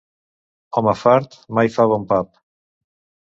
Home 0.79 0.93
fart 1.01 1.37
mai 1.59 1.71
fa 1.75 1.85
bon 1.91 2.09
pap. 2.13 2.31